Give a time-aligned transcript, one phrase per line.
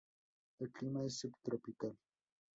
[0.57, 1.95] El clima es subtropical.